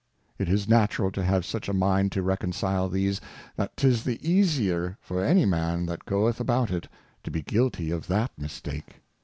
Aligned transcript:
It 0.39 0.49
is 0.49 0.67
natural 0.67 1.11
to 1.11 1.23
have 1.23 1.45
such 1.45 1.69
a 1.69 1.73
Mind 1.75 2.11
to 2.13 2.23
reconcile 2.23 2.89
these, 2.89 3.21
that 3.55 3.77
'tis 3.77 4.03
the 4.03 4.17
easier 4.27 4.97
for 4.99 5.23
any 5.23 5.45
Man 5.45 5.85
that 5.85 6.05
goeth 6.05 6.39
about 6.39 6.71
it, 6.71 6.87
to 7.23 7.29
be 7.29 7.43
guilty 7.43 7.91
of 7.91 8.07
that 8.07 8.31
Mistake. 8.35 9.01